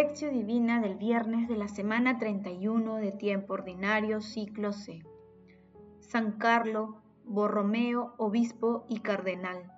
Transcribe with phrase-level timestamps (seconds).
[0.00, 5.02] Lección Divina del viernes de la semana 31 de tiempo ordinario, ciclo C.
[5.98, 9.72] San Carlo Borromeo, obispo y cardenal.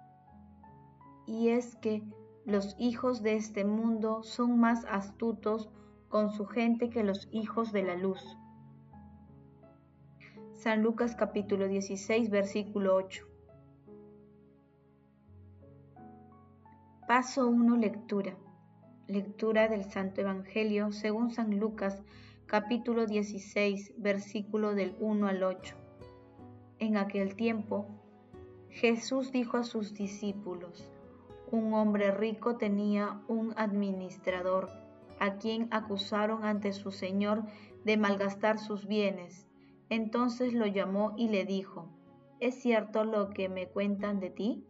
[1.26, 2.02] Y es que
[2.44, 5.70] los hijos de este mundo son más astutos
[6.10, 8.22] con su gente que los hijos de la luz.
[10.52, 13.26] San Lucas capítulo 16, versículo 8.
[17.08, 18.36] Paso 1, lectura.
[19.10, 22.00] Lectura del Santo Evangelio según San Lucas,
[22.46, 25.74] capítulo 16, versículo del 1 al 8.
[26.78, 27.88] En aquel tiempo,
[28.68, 30.88] Jesús dijo a sus discípulos,
[31.50, 34.68] un hombre rico tenía un administrador,
[35.18, 37.42] a quien acusaron ante su señor
[37.84, 39.48] de malgastar sus bienes.
[39.88, 41.88] Entonces lo llamó y le dijo,
[42.38, 44.64] ¿es cierto lo que me cuentan de ti?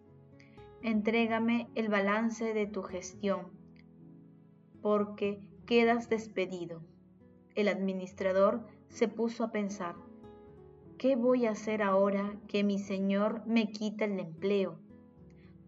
[0.80, 3.59] Entrégame el balance de tu gestión
[4.83, 6.83] porque quedas despedido.
[7.55, 9.95] El administrador se puso a pensar,
[10.98, 14.78] ¿qué voy a hacer ahora que mi señor me quita el empleo?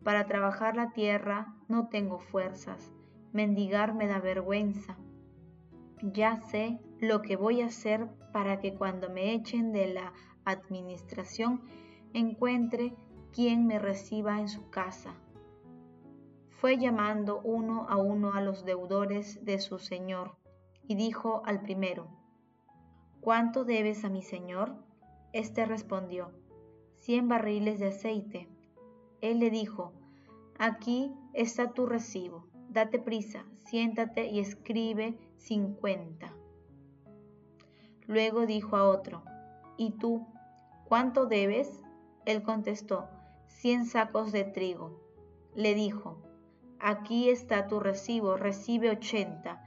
[0.03, 2.93] Para trabajar la tierra no tengo fuerzas,
[3.33, 4.97] mendigar me da vergüenza.
[6.03, 10.13] Ya sé lo que voy a hacer para que cuando me echen de la
[10.45, 11.63] administración
[12.13, 12.95] encuentre
[13.33, 15.15] quien me reciba en su casa
[16.63, 20.37] fue llamando uno a uno a los deudores de su señor,
[20.87, 22.07] y dijo al primero,
[23.21, 24.77] ¿Cuánto debes a mi señor?
[25.33, 26.31] Este respondió,
[27.01, 28.49] cien barriles de aceite.
[29.21, 29.93] Él le dijo,
[30.57, 36.33] Aquí está tu recibo, date prisa, siéntate y escribe cincuenta.
[38.07, 39.25] Luego dijo a otro,
[39.77, 40.29] ¿y tú,
[40.85, 41.83] cuánto debes?
[42.25, 43.09] Él contestó,
[43.49, 45.01] cien sacos de trigo.
[45.57, 46.23] Le dijo,
[46.83, 49.63] aquí está tu recibo, recibe ochenta.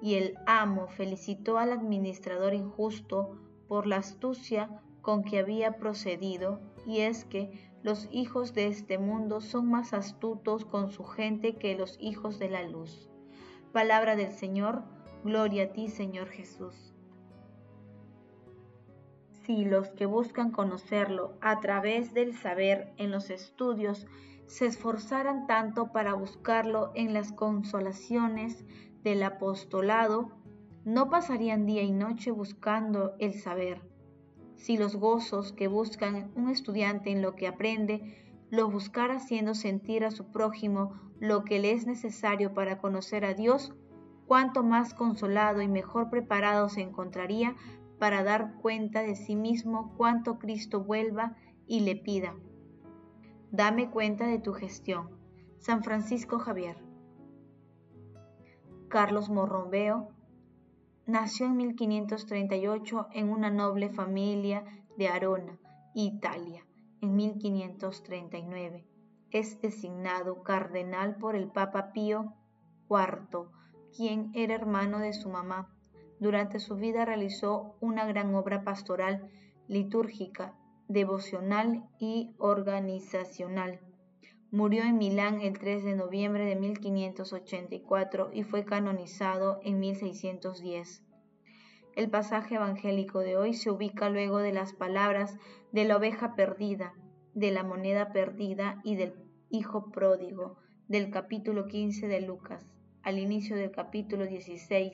[0.00, 3.38] Y el amo felicitó al administrador injusto
[3.68, 9.40] por la astucia con que había procedido, y es que los hijos de este mundo
[9.40, 13.10] son más astutos con su gente que los hijos de la luz.
[13.72, 14.84] Palabra del Señor,
[15.24, 16.94] gloria a ti Señor Jesús.
[19.44, 24.06] Si los que buscan conocerlo a través del saber en los estudios
[24.52, 28.66] se esforzaran tanto para buscarlo en las consolaciones
[29.02, 30.30] del apostolado,
[30.84, 33.80] no pasarían día y noche buscando el saber.
[34.56, 40.04] Si los gozos que buscan un estudiante en lo que aprende, lo buscara haciendo sentir
[40.04, 43.72] a su prójimo lo que le es necesario para conocer a Dios,
[44.26, 47.56] cuánto más consolado y mejor preparado se encontraría
[47.98, 51.36] para dar cuenta de sí mismo cuanto Cristo vuelva
[51.66, 52.34] y le pida.
[53.52, 55.10] Dame cuenta de tu gestión.
[55.58, 56.78] San Francisco Javier.
[58.88, 60.08] Carlos Morrombeo
[61.04, 64.64] nació en 1538 en una noble familia
[64.96, 65.58] de Arona,
[65.94, 66.64] Italia.
[67.02, 68.86] En 1539
[69.32, 72.32] es designado cardenal por el Papa Pío
[72.88, 73.50] IV,
[73.94, 75.68] quien era hermano de su mamá.
[76.18, 79.30] Durante su vida realizó una gran obra pastoral,
[79.68, 80.54] litúrgica
[80.88, 83.80] devocional y organizacional.
[84.50, 91.02] Murió en Milán el 3 de noviembre de 1584 y fue canonizado en 1610.
[91.96, 95.38] El pasaje evangélico de hoy se ubica luego de las palabras
[95.72, 96.94] de la oveja perdida,
[97.34, 99.14] de la moneda perdida y del
[99.50, 100.56] hijo pródigo
[100.88, 102.66] del capítulo 15 de Lucas.
[103.02, 104.92] Al inicio del capítulo 16,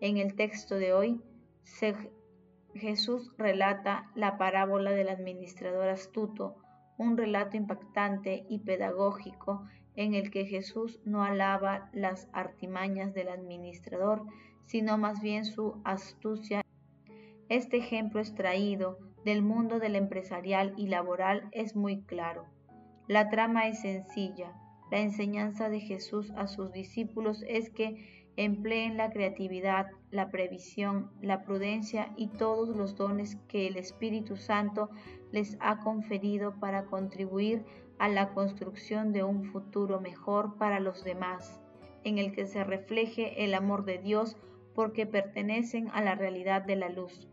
[0.00, 1.20] en el texto de hoy,
[1.62, 1.94] se
[2.74, 6.56] Jesús relata la parábola del administrador astuto,
[6.98, 14.22] un relato impactante y pedagógico en el que Jesús no alaba las artimañas del administrador,
[14.66, 16.62] sino más bien su astucia.
[17.48, 22.46] Este ejemplo extraído del mundo del empresarial y laboral es muy claro.
[23.06, 24.52] La trama es sencilla.
[24.90, 31.42] La enseñanza de Jesús a sus discípulos es que empleen la creatividad, la previsión, la
[31.44, 34.90] prudencia y todos los dones que el Espíritu Santo
[35.30, 37.64] les ha conferido para contribuir
[37.98, 41.60] a la construcción de un futuro mejor para los demás,
[42.02, 44.36] en el que se refleje el amor de Dios
[44.74, 47.28] porque pertenecen a la realidad de la luz.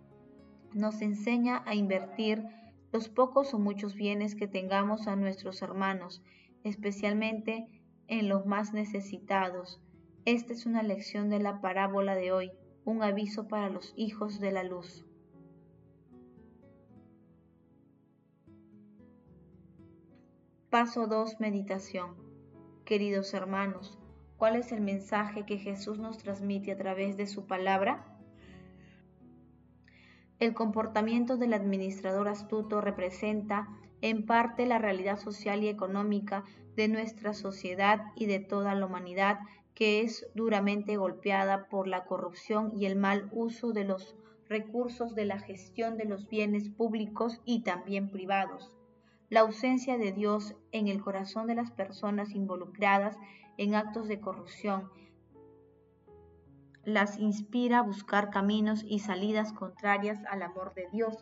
[0.74, 2.45] Nos enseña a invertir
[2.92, 6.21] los pocos o muchos bienes que tengamos a nuestros hermanos,
[6.63, 7.68] especialmente
[8.07, 9.81] en los más necesitados,
[10.25, 12.51] esta es una lección de la parábola de hoy,
[12.85, 15.06] un aviso para los hijos de la luz.
[20.69, 21.39] Paso 2.
[21.39, 22.15] Meditación.
[22.85, 23.97] Queridos hermanos,
[24.41, 28.03] ¿Cuál es el mensaje que Jesús nos transmite a través de su palabra?
[30.39, 33.68] El comportamiento del administrador astuto representa
[34.01, 36.44] en parte la realidad social y económica
[36.75, 39.38] de nuestra sociedad y de toda la humanidad
[39.81, 44.16] que es duramente golpeada por la corrupción y el mal uso de los
[44.48, 48.72] recursos de la gestión de los bienes públicos y también privados.
[49.30, 53.18] La ausencia de Dios en el corazón de las personas involucradas
[53.57, 54.92] en actos de corrupción
[56.86, 61.18] las inspira a buscar caminos y salidas contrarias al amor de Dios.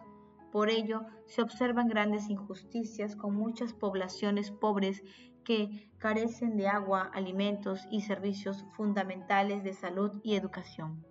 [0.52, 5.04] Por ello, se observan grandes injusticias con muchas poblaciones pobres
[5.44, 11.04] que carecen de agua, alimentos y servicios fundamentales de salud y educación.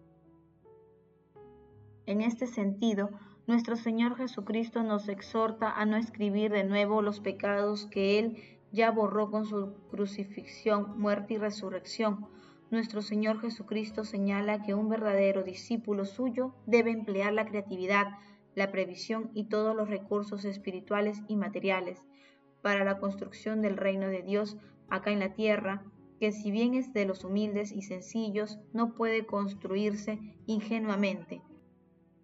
[2.06, 3.10] En este sentido,
[3.46, 8.36] nuestro Señor Jesucristo nos exhorta a no escribir de nuevo los pecados que Él
[8.72, 12.26] ya borró con su crucifixión, muerte y resurrección.
[12.70, 18.06] Nuestro Señor Jesucristo señala que un verdadero discípulo suyo debe emplear la creatividad,
[18.58, 22.02] la previsión y todos los recursos espirituales y materiales
[22.60, 24.58] para la construcción del reino de Dios
[24.90, 25.84] acá en la tierra,
[26.18, 31.40] que si bien es de los humildes y sencillos, no puede construirse ingenuamente.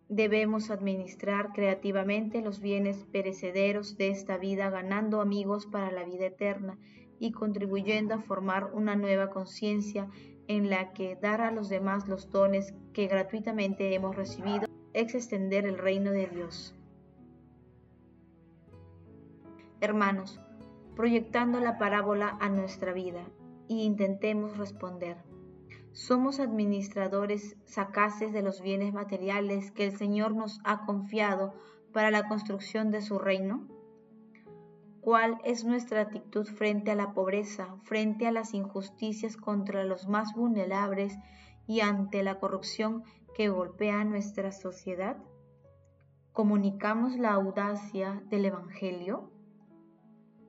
[0.09, 6.79] Debemos administrar creativamente los bienes perecederos de esta vida, ganando amigos para la vida eterna
[7.21, 10.11] y contribuyendo a formar una nueva conciencia
[10.49, 15.67] en la que dar a los demás los dones que gratuitamente hemos recibido es extender
[15.67, 16.75] el reino de Dios.
[19.81, 20.41] Hermanos,
[20.97, 23.27] proyectando la parábola a nuestra vida
[23.69, 25.19] e intentemos responder.
[25.93, 31.55] ¿Somos administradores sacaces de los bienes materiales que el Señor nos ha confiado
[31.93, 33.69] para la construcción de su reino?
[35.01, 40.33] ¿Cuál es nuestra actitud frente a la pobreza, frente a las injusticias contra los más
[40.35, 41.17] vulnerables
[41.67, 45.17] y ante la corrupción que golpea nuestra sociedad?
[46.33, 49.31] ¿Comunicamos la audacia del Evangelio?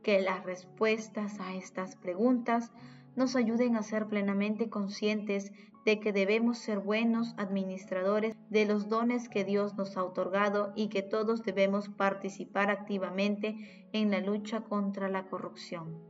[0.03, 2.71] Que las respuestas a estas preguntas
[3.15, 5.51] nos ayuden a ser plenamente conscientes
[5.83, 10.89] de que debemos ser buenos administradores de los dones que Dios nos ha otorgado y
[10.89, 16.01] que todos debemos participar activamente en la lucha contra la corrupción.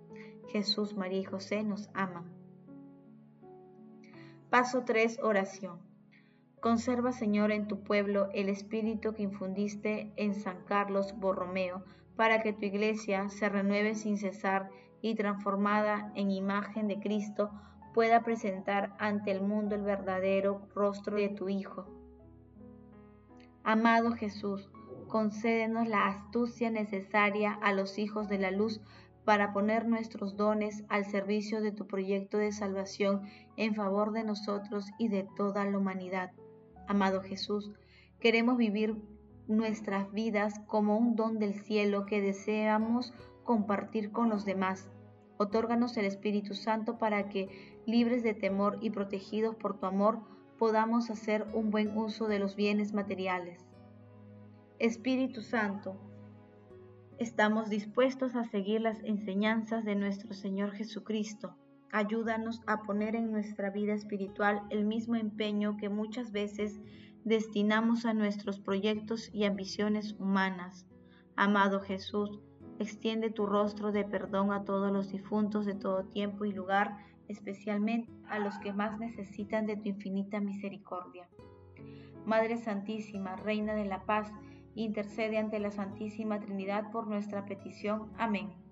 [0.50, 2.32] Jesús, María y José nos aman.
[4.50, 5.20] Paso 3.
[5.22, 5.95] Oración.
[6.66, 11.84] Conserva, Señor, en tu pueblo el espíritu que infundiste en San Carlos Borromeo,
[12.16, 17.52] para que tu iglesia se renueve sin cesar y transformada en imagen de Cristo,
[17.94, 21.86] pueda presentar ante el mundo el verdadero rostro de tu Hijo.
[23.64, 24.68] Amado Jesús,
[25.08, 28.82] concédenos la astucia necesaria a los hijos de la luz
[29.24, 33.22] para poner nuestros dones al servicio de tu proyecto de salvación
[33.56, 36.32] en favor de nosotros y de toda la humanidad.
[36.88, 37.72] Amado Jesús,
[38.20, 38.96] queremos vivir
[39.48, 44.90] nuestras vidas como un don del cielo que deseamos compartir con los demás.
[45.38, 50.20] Otórganos el Espíritu Santo para que, libres de temor y protegidos por tu amor,
[50.58, 53.66] podamos hacer un buen uso de los bienes materiales.
[54.80, 55.96] Espíritu Santo,
[57.18, 61.56] estamos dispuestos a seguir las enseñanzas de nuestro Señor Jesucristo.
[61.96, 66.82] Ayúdanos a poner en nuestra vida espiritual el mismo empeño que muchas veces
[67.24, 70.86] destinamos a nuestros proyectos y ambiciones humanas.
[71.38, 72.42] Amado Jesús,
[72.80, 76.98] Extiende tu rostro de perdón a todos los difuntos de todo tiempo y lugar,
[77.30, 81.30] especialmente a los que más necesitan de tu infinita misericordia.
[82.26, 84.30] Madre Santísima, Reina de la Paz,
[84.76, 88.12] intercede ante la Santísima Trinidad por nuestra petición.
[88.18, 88.65] Amén.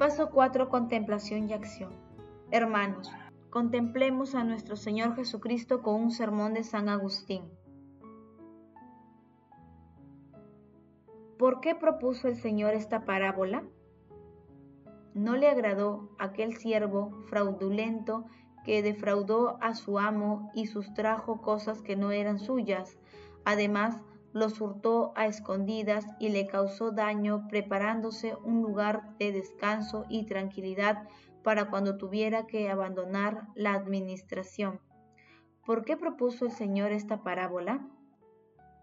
[0.00, 0.70] Paso 4.
[0.70, 1.92] Contemplación y acción.
[2.50, 3.12] Hermanos,
[3.50, 7.42] contemplemos a nuestro Señor Jesucristo con un sermón de San Agustín.
[11.38, 13.62] ¿Por qué propuso el Señor esta parábola?
[15.12, 18.24] No le agradó aquel siervo fraudulento
[18.64, 22.98] que defraudó a su amo y sustrajo cosas que no eran suyas.
[23.44, 30.26] Además, los hurtó a escondidas y le causó daño preparándose un lugar de descanso y
[30.26, 31.08] tranquilidad
[31.42, 34.80] para cuando tuviera que abandonar la administración.
[35.64, 37.86] ¿Por qué propuso el Señor esta parábola?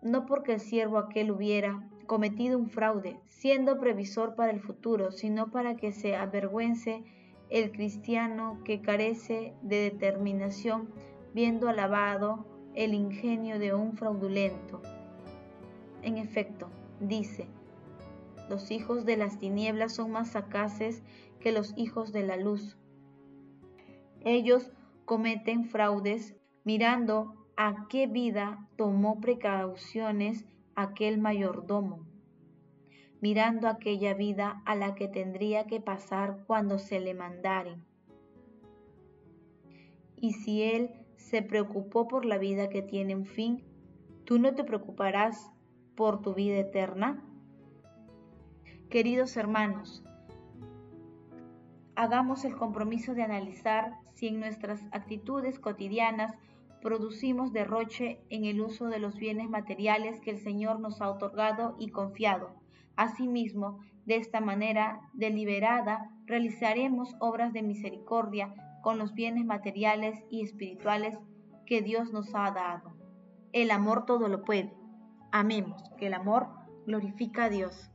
[0.01, 5.51] No porque el siervo aquel hubiera cometido un fraude, siendo previsor para el futuro, sino
[5.51, 7.03] para que se avergüence
[7.49, 10.89] el cristiano que carece de determinación,
[11.33, 14.81] viendo alabado el ingenio de un fraudulento.
[16.07, 16.69] En efecto,
[17.01, 17.49] dice,
[18.49, 21.03] los hijos de las tinieblas son más sacaces
[21.41, 22.77] que los hijos de la luz.
[24.21, 24.71] Ellos
[25.03, 30.45] cometen fraudes mirando a qué vida tomó precauciones
[30.75, 32.07] aquel mayordomo,
[33.19, 37.75] mirando aquella vida a la que tendría que pasar cuando se le mandare.
[40.15, 43.61] Y si él se preocupó por la vida que tiene un fin,
[44.23, 45.51] ¿tú no te preocuparás
[45.97, 47.21] por tu vida eterna?
[48.89, 50.03] Queridos hermanos,
[51.95, 56.35] hagamos el compromiso de analizar si en nuestras actitudes cotidianas
[56.81, 61.75] producimos derroche en el uso de los bienes materiales que el Señor nos ha otorgado
[61.79, 62.51] y confiado.
[62.95, 71.17] Asimismo, de esta manera deliberada, realizaremos obras de misericordia con los bienes materiales y espirituales
[71.65, 72.93] que Dios nos ha dado.
[73.51, 74.71] El amor todo lo puede.
[75.31, 76.47] Amemos, que el amor
[76.85, 77.89] glorifica a Dios.